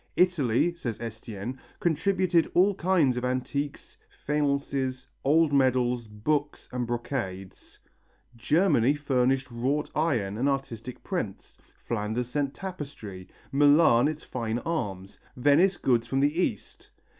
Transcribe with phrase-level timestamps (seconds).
[0.15, 7.77] Italy, says Estienne, contributed all kinds of antiques, faiences, old medals, books and brocades;
[8.35, 15.77] Germany furnished wrought iron and artistic prints, Flanders sent tapestry, Milan its fine arms, Venice
[15.77, 16.89] goods from the East.